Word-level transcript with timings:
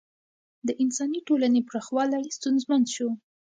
د 0.67 0.69
انساني 0.83 1.19
ټولنې 1.27 1.61
پراخوالی 1.69 2.23
ستونزمن 2.37 2.81
شو. 2.93 3.07